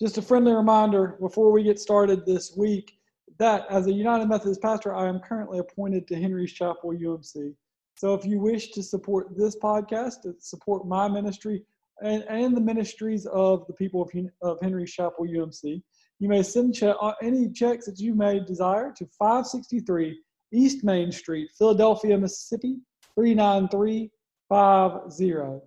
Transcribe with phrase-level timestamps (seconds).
[0.00, 2.98] Just a friendly reminder before we get started this week
[3.38, 7.54] that as a United Methodist pastor, I am currently appointed to Henry's Chapel UMC.
[7.96, 11.62] So if you wish to support this podcast, to support my ministry
[12.02, 14.10] and, and the ministries of the people of,
[14.42, 15.82] of Henry's Chapel UMC,
[16.18, 20.20] you may send che- uh, any checks that you may desire to 563
[20.52, 22.76] East Main Street, Philadelphia, Mississippi
[23.14, 25.66] 39350.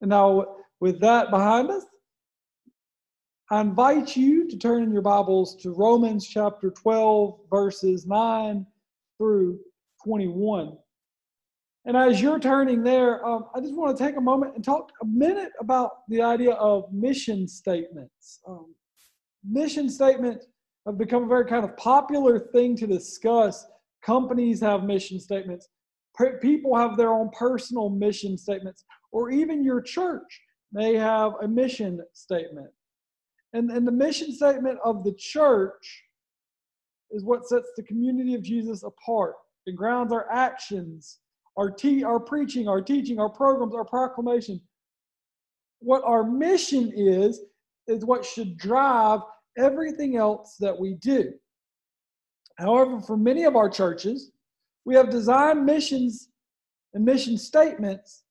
[0.00, 0.44] And now,
[0.80, 1.84] with that behind us,
[3.48, 8.66] I invite you to turn in your Bibles to Romans chapter 12, verses 9
[9.18, 9.60] through
[10.04, 10.76] 21.
[11.84, 14.90] And as you're turning there, um, I just want to take a moment and talk
[15.00, 18.40] a minute about the idea of mission statements.
[18.48, 18.74] Um,
[19.48, 20.46] mission statements
[20.84, 23.64] have become a very kind of popular thing to discuss.
[24.04, 25.68] Companies have mission statements,
[26.42, 32.00] people have their own personal mission statements, or even your church may have a mission
[32.12, 32.70] statement.
[33.56, 36.04] And, and the mission statement of the church
[37.10, 39.32] is what sets the community of Jesus apart.
[39.64, 41.20] It grounds our actions,
[41.56, 44.60] our, te- our preaching, our teaching, our programs, our proclamation.
[45.78, 47.40] What our mission is,
[47.86, 49.20] is what should drive
[49.56, 51.32] everything else that we do.
[52.58, 54.32] However, for many of our churches,
[54.84, 56.28] we have designed missions
[56.92, 58.24] and mission statements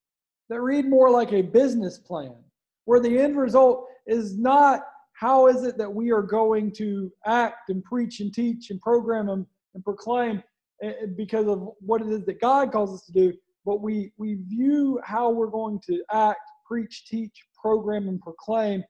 [0.50, 2.36] that read more like a business plan,
[2.84, 4.82] where the end result is not
[5.18, 9.30] how is it that we are going to act and preach and teach and program
[9.30, 10.42] and, and proclaim
[10.82, 13.32] eh, eh, because of what it is that God calls us to do,
[13.64, 18.84] but we, we view how we're going to act, preach, teach, program, and proclaim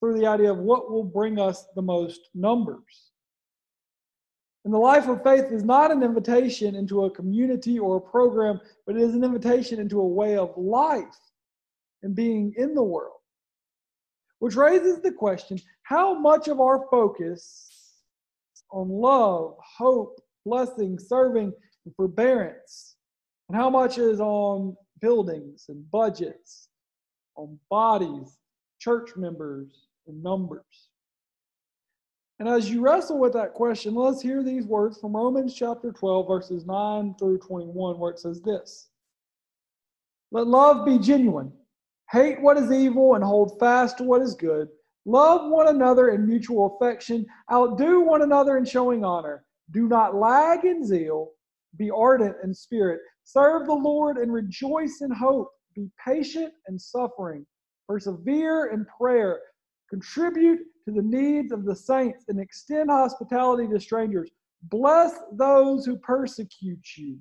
[0.00, 3.12] through the idea of what will bring us the most numbers.
[4.64, 8.60] And the life of faith is not an invitation into a community or a program,
[8.86, 11.20] but it is an invitation into a way of life
[12.02, 13.20] and being in the world.
[14.44, 17.94] Which raises the question how much of our focus
[18.70, 21.50] on love, hope, blessing, serving,
[21.86, 22.96] and forbearance,
[23.48, 26.68] and how much is on buildings and budgets,
[27.36, 28.36] on bodies,
[28.78, 30.90] church members, and numbers?
[32.38, 36.28] And as you wrestle with that question, let's hear these words from Romans chapter 12,
[36.28, 38.90] verses 9 through 21, where it says this
[40.32, 41.50] Let love be genuine.
[42.10, 44.68] Hate what is evil and hold fast to what is good.
[45.06, 47.26] Love one another in mutual affection.
[47.52, 49.44] Outdo one another in showing honor.
[49.72, 51.30] Do not lag in zeal.
[51.76, 53.00] Be ardent in spirit.
[53.24, 55.50] Serve the Lord and rejoice in hope.
[55.74, 57.44] Be patient in suffering.
[57.88, 59.40] Persevere in prayer.
[59.90, 64.30] Contribute to the needs of the saints and extend hospitality to strangers.
[64.64, 67.18] Bless those who persecute you.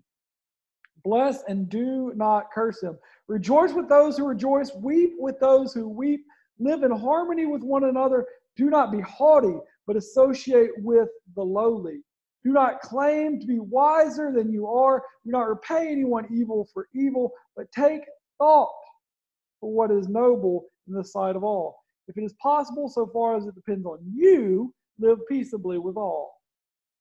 [1.04, 2.98] Bless and do not curse them.
[3.28, 6.26] Rejoice with those who rejoice, weep with those who weep,
[6.60, 8.26] live in harmony with one another.
[8.56, 9.58] Do not be haughty,
[9.88, 12.02] but associate with the lowly.
[12.44, 15.02] Do not claim to be wiser than you are.
[15.26, 18.02] Do not repay anyone evil for evil, but take
[18.38, 18.74] thought
[19.62, 21.78] for what is noble in the sight of all.
[22.10, 26.42] If it is possible, so far as it depends on you, live peaceably with all.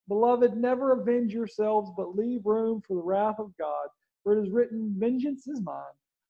[0.06, 3.88] Beloved, never avenge yourselves, but leave room for the wrath of God.
[4.22, 5.82] For it is written, Vengeance is mine.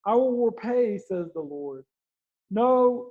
[0.04, 1.84] I will repay, says the Lord.
[2.50, 3.08] No,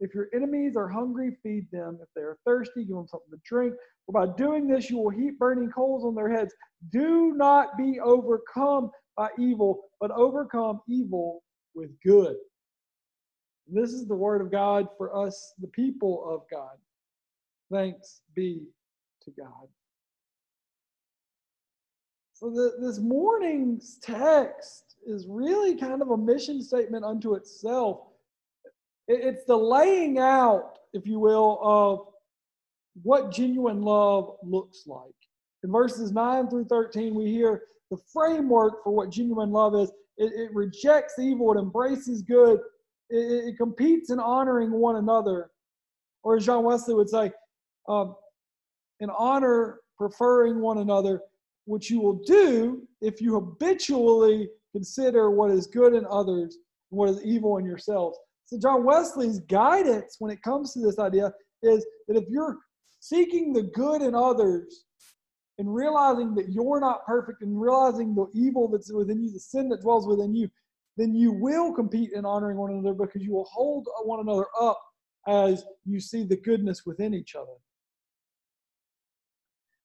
[0.00, 1.98] if your enemies are hungry, feed them.
[2.02, 3.74] If they are thirsty, give them something to drink.
[4.06, 6.54] For by doing this, you will heap burning coals on their heads.
[6.90, 11.42] Do not be overcome by evil, but overcome evil
[11.74, 12.36] with good.
[13.66, 16.76] This is the word of God for us, the people of God.
[17.72, 18.62] Thanks be
[19.22, 19.68] to God.
[22.34, 28.00] So, the, this morning's text is really kind of a mission statement unto itself.
[29.06, 32.06] It's the laying out, if you will, of
[33.02, 35.14] what genuine love looks like.
[35.62, 39.90] In verses 9 through 13, we hear the framework for what genuine love is.
[40.16, 42.60] It, it rejects evil, it embraces good,
[43.10, 45.50] it, it, competes in honoring one another.
[46.22, 47.32] Or as John Wesley would say,
[47.88, 48.14] um,
[49.00, 51.20] in honor, preferring one another,
[51.66, 56.58] which you will do if you habitually consider what is good in others
[56.90, 58.18] and what is evil in yourselves.
[58.46, 61.32] So, John Wesley's guidance when it comes to this idea
[61.62, 62.58] is that if you're
[63.00, 64.84] seeking the good in others
[65.58, 69.68] and realizing that you're not perfect and realizing the evil that's within you, the sin
[69.68, 70.48] that dwells within you,
[70.96, 74.80] then you will compete in honoring one another because you will hold one another up
[75.26, 77.54] as you see the goodness within each other.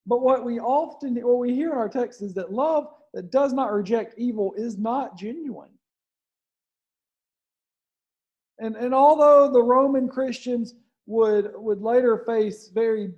[0.05, 3.53] But what we often, what we hear in our text is that love that does
[3.53, 5.69] not reject evil is not genuine.
[8.59, 10.75] And, and although the Roman Christians
[11.05, 13.13] would, would later face very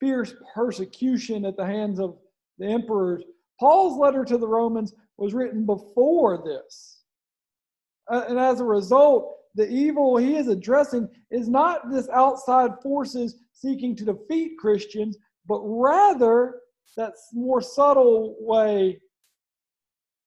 [0.00, 2.18] fierce persecution at the hands of
[2.58, 3.22] the emperors,
[3.58, 7.02] Paul's letter to the Romans was written before this.
[8.10, 13.36] Uh, and as a result, the evil he is addressing is not this outside forces
[13.52, 15.16] seeking to defeat Christians,
[15.46, 16.60] but rather
[16.96, 19.00] that more subtle way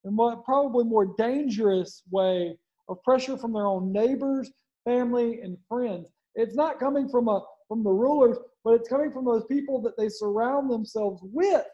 [0.03, 2.57] and what probably more dangerous way
[2.89, 4.51] of pressure from their own neighbors,
[4.85, 6.09] family, and friends.
[6.35, 9.97] It's not coming from a from the rulers, but it's coming from those people that
[9.97, 11.65] they surround themselves with.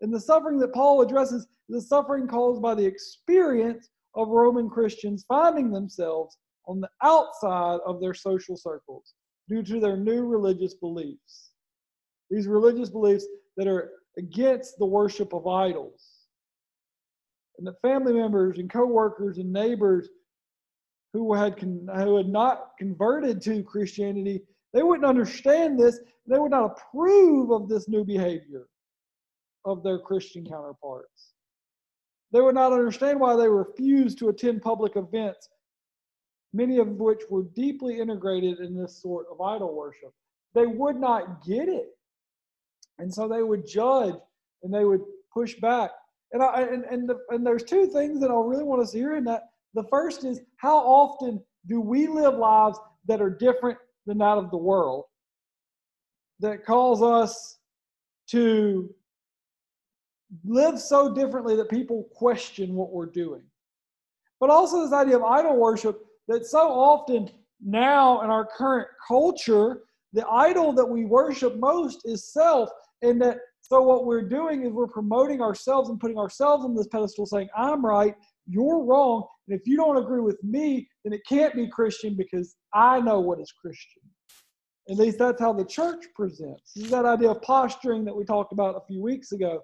[0.00, 4.68] And the suffering that Paul addresses is the suffering caused by the experience of Roman
[4.68, 6.36] Christians finding themselves
[6.66, 9.14] on the outside of their social circles
[9.48, 11.50] due to their new religious beliefs.
[12.30, 16.07] These religious beliefs that are against the worship of idols.
[17.58, 20.08] And the family members and co-workers and neighbors
[21.12, 25.98] who had con- who had not converted to Christianity, they wouldn't understand this.
[26.26, 28.68] They would not approve of this new behavior
[29.64, 31.32] of their Christian counterparts.
[32.32, 35.48] They would not understand why they refused to attend public events,
[36.52, 40.12] many of which were deeply integrated in this sort of idol worship.
[40.54, 41.88] They would not get it.
[42.98, 44.14] And so they would judge
[44.62, 45.02] and they would
[45.32, 45.90] push back.
[46.32, 48.98] And, I, and, and, the, and there's two things that I really want us to
[48.98, 49.44] hear in that.
[49.74, 54.50] The first is how often do we live lives that are different than that of
[54.50, 55.04] the world
[56.40, 57.58] that cause us
[58.28, 58.88] to
[60.44, 63.42] live so differently that people question what we're doing.
[64.40, 67.30] But also this idea of idol worship that so often
[67.64, 69.82] now in our current culture,
[70.12, 72.70] the idol that we worship most is self.
[73.02, 73.38] And that
[73.70, 77.48] so what we're doing is we're promoting ourselves and putting ourselves on this pedestal saying,
[77.54, 78.14] I'm right,
[78.46, 79.26] you're wrong.
[79.46, 83.20] And if you don't agree with me, then it can't be Christian because I know
[83.20, 84.02] what is Christian.
[84.88, 86.72] At least that's how the church presents.
[86.74, 89.60] This is that idea of posturing that we talked about a few weeks ago.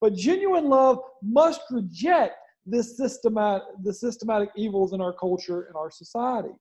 [0.00, 2.34] But genuine love must reject
[2.66, 6.54] this systematic, the systematic evils in our culture and our society.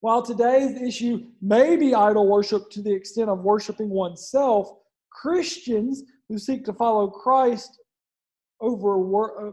[0.00, 4.72] While today's issue may be idol worship to the extent of worshiping oneself,
[5.10, 7.78] Christians who seek to follow Christ
[8.60, 9.52] over uh,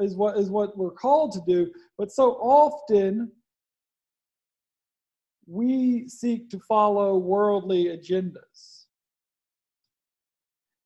[0.00, 1.70] is what is what we're called to do.
[1.98, 3.32] But so often
[5.46, 8.84] we seek to follow worldly agendas.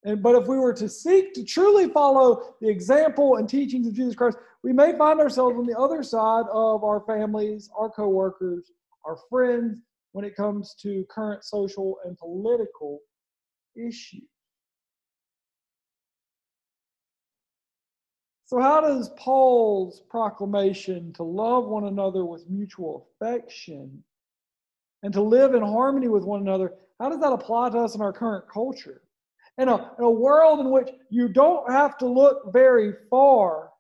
[0.05, 3.95] And, but if we were to seek to truly follow the example and teachings of
[3.95, 8.71] Jesus Christ, we may find ourselves on the other side of our families, our coworkers,
[9.05, 9.81] our friends
[10.13, 13.01] when it comes to current social and political
[13.77, 14.23] issues.
[18.47, 24.05] So, how does Paul's proclamation to love one another with mutual affection
[25.03, 28.01] and to live in harmony with one another, how does that apply to us in
[28.01, 29.03] our current culture?
[29.59, 33.71] in a, in a world in which you don't have to look very far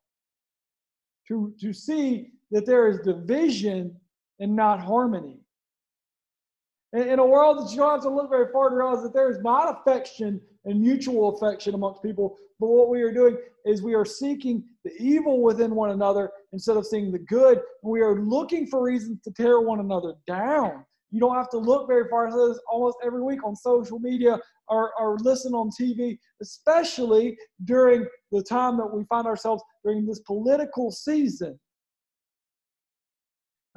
[1.29, 3.97] to, to see that there is division
[4.41, 5.41] and not harmony.
[6.93, 9.29] In, a world that you don't have to look very far to realize that there
[9.29, 13.95] is not affection and mutual affection amongst people, but what we are doing is we
[13.95, 17.61] are seeking the evil within one another instead of seeing the good.
[17.83, 20.85] We are looking for reasons to tear one another down.
[21.11, 22.31] You don't have to look very far.
[22.31, 24.39] So this almost every week on social media
[24.69, 30.21] or, or listen on TV, especially during the time that we find ourselves during this
[30.21, 31.59] political season.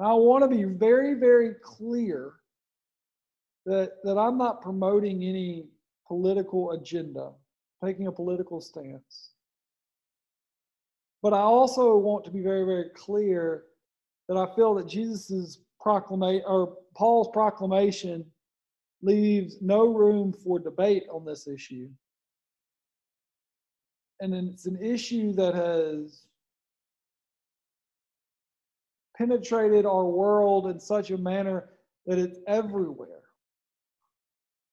[0.00, 2.34] I want to be very, very clear
[3.66, 5.66] that, that I'm not promoting any
[6.06, 7.32] political agenda,
[7.84, 9.32] taking a political stance.
[11.20, 13.64] But I also want to be very, very clear
[14.28, 18.24] that I feel that Jesus's proclamation or Paul's proclamation
[19.02, 21.88] leaves no room for debate on this issue.
[24.20, 26.27] And it's an issue that has
[29.18, 31.70] penetrated our world in such a manner
[32.06, 33.22] that it's everywhere.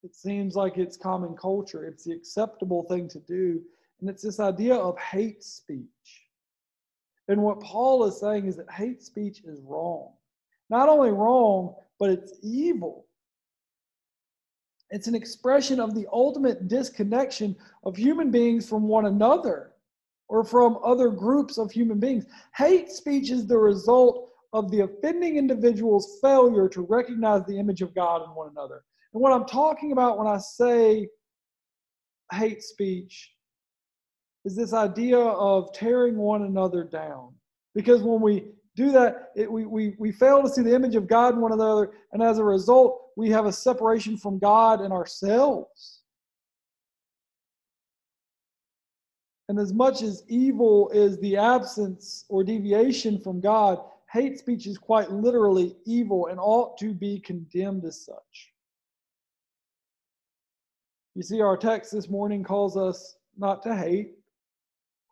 [0.03, 3.61] It seems like it's common culture, it's the acceptable thing to do.
[3.99, 5.87] And it's this idea of hate speech.
[7.27, 10.11] And what Paul is saying is that hate speech is wrong
[10.69, 13.05] not only wrong, but it's evil.
[14.89, 19.71] It's an expression of the ultimate disconnection of human beings from one another
[20.27, 22.25] or from other groups of human beings.
[22.55, 27.93] Hate speech is the result of the offending individual's failure to recognize the image of
[27.93, 28.83] God in one another.
[29.13, 31.09] And what I'm talking about when I say
[32.31, 33.33] hate speech
[34.45, 37.33] is this idea of tearing one another down.
[37.73, 38.45] Because when we
[38.77, 41.51] do that, it, we, we, we fail to see the image of God in one
[41.51, 45.99] another, and as a result, we have a separation from God and ourselves.
[49.49, 53.79] And as much as evil is the absence or deviation from God,
[54.11, 58.53] hate speech is quite literally evil and ought to be condemned as such.
[61.15, 64.11] You see, our text this morning calls us not to hate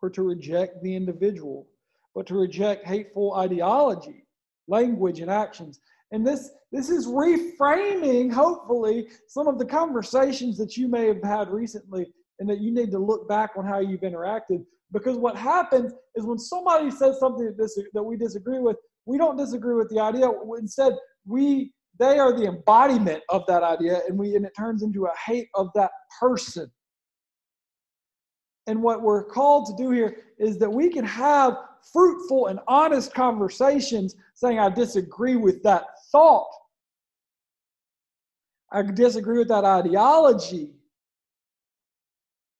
[0.02, 1.66] or to reject the individual,
[2.14, 4.26] but to reject hateful ideology,
[4.68, 5.80] language, and actions.
[6.12, 11.48] And this, this is reframing, hopefully, some of the conversations that you may have had
[11.48, 12.06] recently
[12.38, 14.64] and that you need to look back on how you've interacted.
[14.94, 19.74] Because what happens is when somebody says something that, we disagree with, we don't disagree
[19.74, 20.30] with the idea.
[20.58, 20.94] Instead,
[21.26, 25.12] we they are the embodiment of that idea, and we and it turns into a
[25.26, 26.70] hate of that person.
[28.66, 31.56] And what we're called to do here is that we can have
[31.92, 36.48] fruitful and honest conversations saying, I disagree with that thought.
[38.72, 40.73] I disagree with that ideology.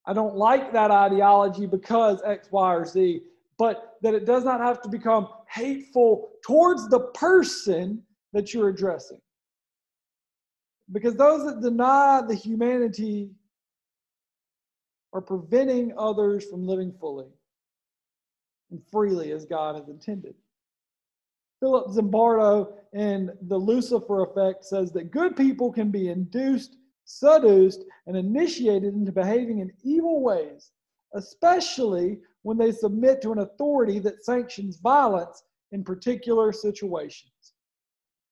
[0.07, 3.23] I don't like that ideology because X, Y, or Z,
[3.59, 9.21] but that it does not have to become hateful towards the person that you're addressing.
[10.93, 13.31] Because those that deny the humanity
[15.15, 17.29] are preventing others from living fully
[18.71, 20.35] and freely as God has intended.
[21.61, 28.17] Philip Zimbardo in The Lucifer Effect says that good people can be induced, seduced, and
[28.17, 30.73] initiated into behaving in evil ways,
[31.15, 35.43] especially when they submit to an authority that sanctions violence
[35.73, 37.55] in particular situations.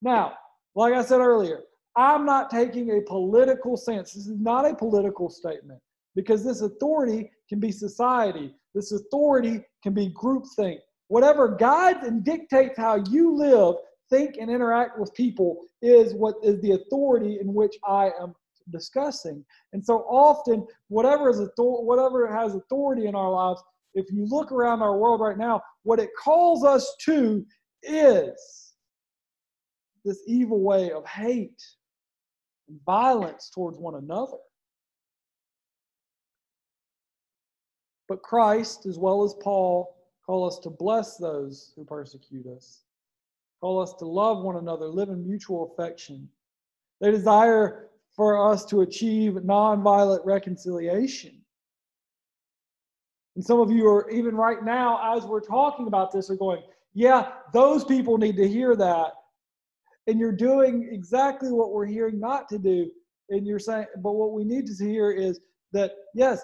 [0.00, 0.34] Now,
[0.74, 1.60] like I said earlier,
[1.96, 4.12] I'm not taking a political stance.
[4.12, 5.80] This is not a political statement
[6.14, 8.54] because this authority can be society.
[8.74, 10.78] This authority can be groupthink.
[11.08, 13.76] Whatever guides and dictates how you live,
[14.08, 18.34] think, and interact with people is what is the authority in which I am
[18.70, 19.44] discussing.
[19.72, 23.62] And so often, whatever is author- whatever has authority in our lives,
[23.94, 27.44] if you look around our world right now, what it calls us to
[27.82, 28.74] is
[30.04, 31.62] this evil way of hate
[32.68, 34.38] and violence towards one another.
[38.08, 42.82] But Christ, as well as Paul, call us to bless those who persecute us,
[43.60, 46.28] call us to love one another, live in mutual affection.
[47.00, 51.40] They desire for us to achieve nonviolent reconciliation.
[53.36, 56.62] And some of you are, even right now, as we're talking about this, are going,
[56.92, 59.12] yeah, those people need to hear that.
[60.06, 62.90] And you're doing exactly what we're hearing not to do.
[63.30, 65.40] And you're saying, but what we need to hear is
[65.72, 66.42] that, yes,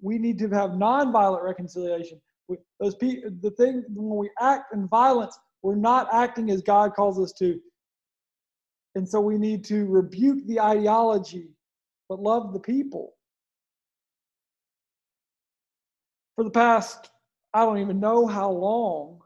[0.00, 2.20] we need to have nonviolent reconciliation.
[2.48, 6.94] We, those people, the thing when we act in violence, we're not acting as God
[6.94, 7.60] calls us to.
[8.94, 11.48] And so we need to rebuke the ideology,
[12.08, 13.14] but love the people.
[16.36, 17.10] For the past,
[17.54, 19.20] I don't even know how long,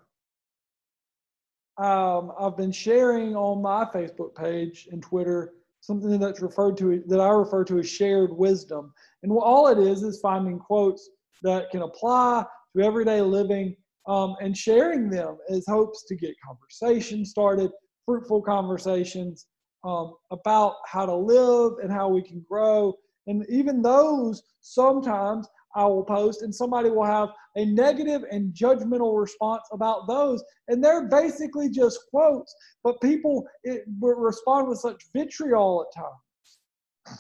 [1.78, 7.20] um, I've been sharing on my Facebook page and Twitter something that's referred to that
[7.20, 8.92] I refer to as shared wisdom.
[9.22, 11.10] And all it is is finding quotes
[11.42, 12.44] that can apply
[12.76, 13.76] to everyday living
[14.08, 17.70] um, and sharing them as hopes to get conversations started,
[18.04, 19.46] fruitful conversations
[19.86, 22.94] um, about how to live and how we can grow.
[23.28, 29.20] And even those sometimes I will post, and somebody will have a negative and judgmental
[29.20, 30.42] response about those.
[30.68, 37.18] And they're basically just quotes, but people it, respond with such vitriol at times.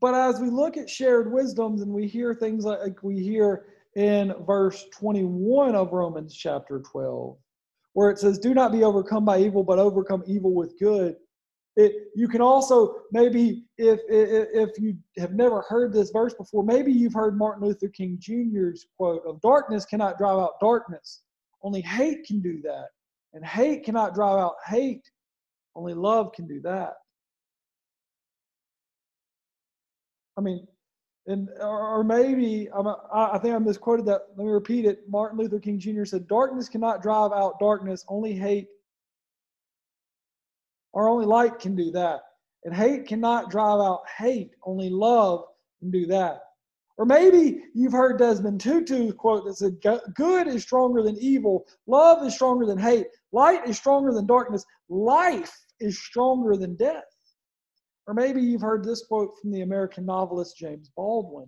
[0.00, 3.66] But as we look at shared wisdoms and we hear things like we hear
[3.96, 7.36] in verse 21 of Romans chapter 12,
[7.92, 11.16] where it says, Do not be overcome by evil, but overcome evil with good.
[11.76, 16.64] It, you can also maybe if, if if you have never heard this verse before,
[16.64, 21.22] maybe you've heard Martin Luther King Jr.'s quote of "Darkness cannot drive out darkness,
[21.62, 22.88] only hate can do that,
[23.32, 25.08] and hate cannot drive out hate,
[25.76, 26.94] only love can do that."
[30.36, 30.66] I mean,
[31.28, 34.22] and or maybe I'm, I think I misquoted that.
[34.36, 35.08] Let me repeat it.
[35.08, 36.04] Martin Luther King Jr.
[36.04, 38.68] said, "Darkness cannot drive out darkness, only hate
[40.92, 42.22] or only light can do that.
[42.64, 45.44] And hate cannot drive out hate, only love
[45.78, 46.42] can do that.
[46.96, 49.80] Or maybe you've heard Desmond Tutu's quote that said,
[50.14, 54.64] Good is stronger than evil, love is stronger than hate, light is stronger than darkness,
[54.88, 57.04] life is stronger than death.
[58.08, 61.46] Or maybe you've heard this quote from the American novelist James Baldwin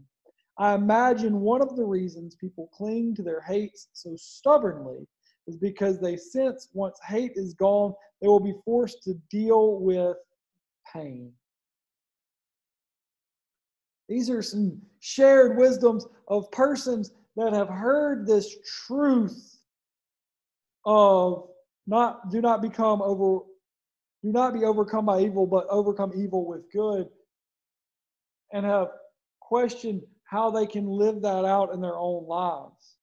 [0.61, 5.09] I imagine one of the reasons people cling to their hates so stubbornly
[5.47, 10.19] is because they sense once hate is gone, they will be forced to deal with
[10.93, 11.33] pain.
[14.07, 19.63] These are some shared wisdoms of persons that have heard this truth
[20.85, 21.49] of
[21.87, 23.41] not do not become over
[24.23, 27.09] do not be overcome by evil but overcome evil with good
[28.53, 28.89] and have
[29.41, 32.97] questioned how they can live that out in their own lives.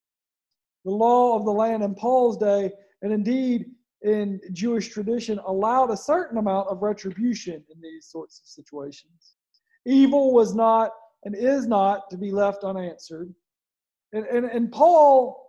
[0.86, 2.72] The law of the land in paul's day
[3.02, 3.66] and indeed
[4.04, 9.36] in jewish tradition allowed a certain amount of retribution in these sorts of situations.
[9.86, 10.92] Evil was not
[11.24, 13.34] and is not to be left unanswered.
[14.14, 15.47] And, and, and paul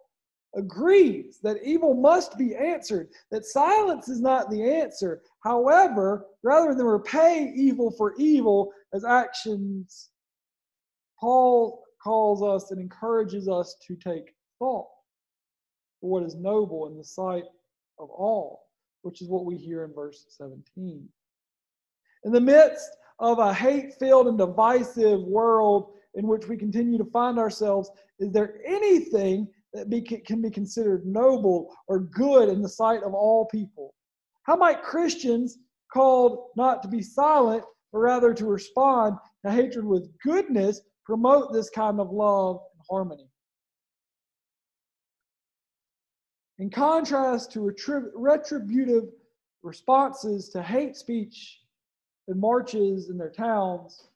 [0.54, 5.22] agrees that evil must be answered, that silence is not the answer.
[5.40, 10.10] However, rather than repay evil for evil as actions,
[11.20, 14.86] Paul calls us and encourages us to take thought
[16.00, 17.44] for what is noble in the sight
[17.98, 18.66] of all,
[19.02, 21.08] which is what we hear in verse 17.
[22.24, 27.04] In the midst of a hate filled and divisive world in which we continue to
[27.04, 32.68] find ourselves, is there anything that be, can be considered noble or good in the
[32.68, 33.94] sight of all people?
[34.42, 35.58] How might Christians,
[35.92, 41.70] called not to be silent, but rather to respond to hatred with goodness, promote this
[41.70, 43.28] kind of love and harmony?
[46.58, 49.04] In contrast to retributive
[49.62, 51.60] responses to hate speech
[52.26, 54.08] and marches in their towns,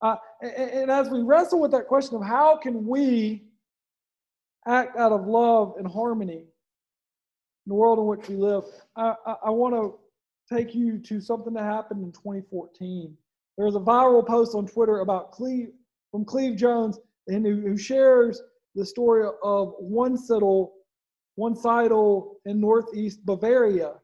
[0.00, 3.47] uh, and, and as we wrestle with that question of how can we
[4.68, 8.64] act out of love and harmony in the world in which we live.
[8.96, 9.98] I, I, I want to
[10.54, 13.16] take you to something that happened in 2014.
[13.56, 15.70] There was a viral post on Twitter about Cleve
[16.10, 18.40] from Cleve Jones, and who, who shares
[18.74, 20.70] the story of Wunsiedel,
[21.38, 23.94] Wunsiedel in northeast Bavaria,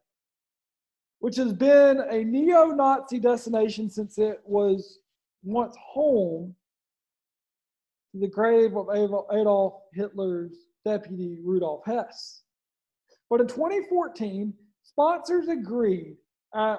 [1.20, 4.98] which has been a neo-Nazi destination since it was
[5.42, 6.54] once home
[8.14, 12.42] the grave of Adolf Hitler's deputy Rudolf Hess.
[13.28, 16.16] But in 2014, sponsors agreed
[16.54, 16.76] uh,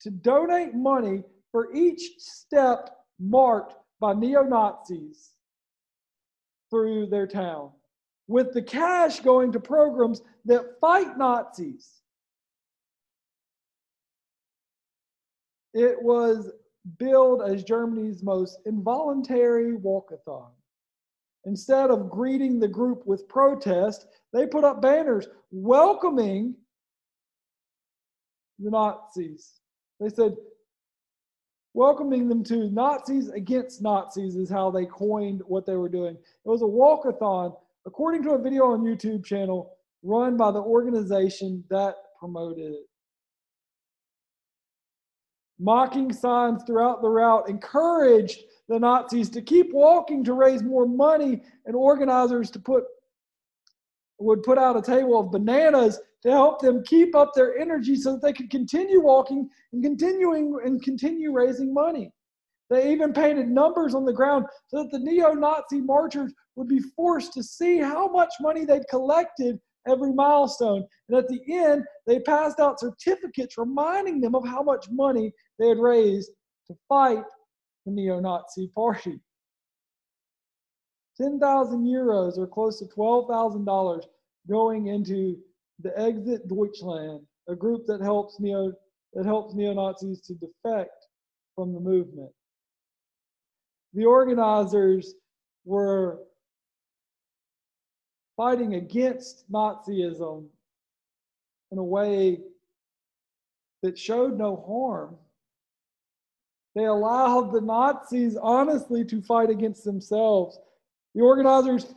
[0.00, 5.32] to donate money for each step marked by neo Nazis
[6.70, 7.70] through their town,
[8.28, 12.00] with the cash going to programs that fight Nazis.
[15.74, 16.50] It was
[16.98, 20.50] billed as Germany's most involuntary walkathon.
[21.46, 26.54] Instead of greeting the group with protest, they put up banners welcoming
[28.58, 29.60] the Nazis.
[29.98, 30.36] They said,
[31.72, 36.14] welcoming them to Nazis against Nazis is how they coined what they were doing.
[36.14, 41.64] It was a walkathon, according to a video on YouTube channel run by the organization
[41.70, 42.86] that promoted it.
[45.58, 51.42] Mocking signs throughout the route encouraged the Nazis to keep walking to raise more money,
[51.66, 52.84] and organizers to put
[54.20, 58.12] would put out a table of bananas to help them keep up their energy so
[58.12, 62.12] that they could continue walking and continuing and continue raising money.
[62.68, 67.32] They even painted numbers on the ground so that the neo-Nazi marchers would be forced
[67.32, 70.86] to see how much money they'd collected every milestone.
[71.08, 75.68] And at the end, they passed out certificates reminding them of how much money they
[75.68, 76.30] had raised
[76.68, 77.24] to fight
[77.86, 79.20] the neo Nazi party.
[81.16, 84.04] 10,000 euros or close to $12,000
[84.48, 85.36] going into
[85.82, 88.72] the Exit Deutschland, a group that helps neo
[89.12, 91.06] that helps neo-Nazis to defect
[91.56, 92.30] from the movement.
[93.92, 95.14] The organizers
[95.64, 96.20] were
[98.36, 100.46] fighting against Nazism
[101.72, 102.38] in a way
[103.82, 105.16] that showed no harm
[106.74, 110.58] they allowed the Nazis, honestly, to fight against themselves.
[111.14, 111.94] The organizers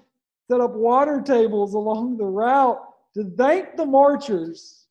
[0.50, 2.82] set up water tables along the route
[3.14, 4.88] to thank the marchers,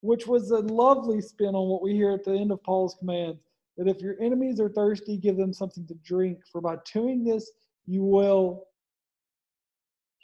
[0.00, 3.36] which was a lovely spin on what we hear at the end of Paul's command
[3.76, 7.50] that if your enemies are thirsty, give them something to drink, for by doing this,
[7.86, 8.66] you will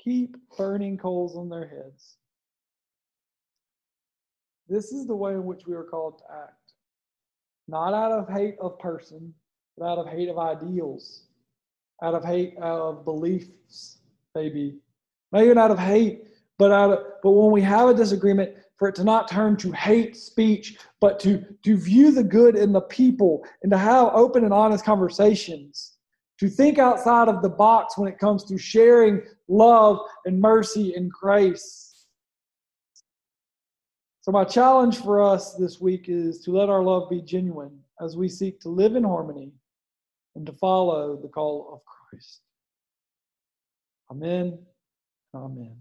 [0.02, 2.18] keep burning coals on their heads.
[4.68, 6.65] This is the way in which we are called to act
[7.68, 9.34] not out of hate of person,
[9.76, 11.24] but out of hate of ideals,
[12.02, 13.98] out of hate of beliefs,
[14.34, 14.78] maybe.
[15.32, 16.24] Maybe not out of hate,
[16.58, 19.72] but out of, but when we have a disagreement, for it to not turn to
[19.72, 24.44] hate speech, but to, to view the good in the people and to have open
[24.44, 25.96] and honest conversations.
[26.38, 31.10] to think outside of the box when it comes to sharing love and mercy and
[31.10, 31.85] grace.
[34.26, 38.16] So, my challenge for us this week is to let our love be genuine as
[38.16, 39.52] we seek to live in harmony
[40.34, 42.40] and to follow the call of Christ.
[44.10, 44.58] Amen.
[45.32, 45.76] Amen.